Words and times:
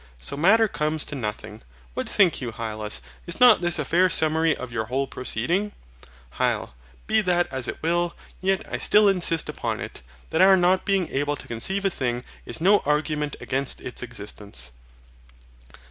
So 0.17 0.35
Matter 0.35 0.67
comes 0.67 1.05
to 1.05 1.15
nothing. 1.15 1.61
What 1.93 2.09
think 2.09 2.41
you, 2.41 2.51
Hylas, 2.51 3.01
is 3.27 3.39
not 3.39 3.61
this 3.61 3.77
a 3.77 3.85
fair 3.85 4.09
summary 4.09 4.57
of 4.57 4.71
your 4.71 4.85
whole 4.85 5.05
proceeding? 5.05 5.73
HYL. 6.39 6.71
Be 7.05 7.21
that 7.21 7.45
as 7.51 7.67
it 7.67 7.77
will, 7.83 8.15
yet 8.41 8.63
I 8.67 8.79
still 8.79 9.07
insist 9.07 9.47
upon 9.47 9.79
it, 9.79 10.01
that 10.31 10.41
our 10.41 10.57
not 10.57 10.85
being 10.85 11.07
able 11.09 11.35
to 11.35 11.47
conceive 11.47 11.85
a 11.85 11.91
thing 11.91 12.23
is 12.47 12.59
no 12.59 12.79
argument 12.83 13.35
against 13.41 13.79
its 13.79 14.01
existence. 14.01 14.71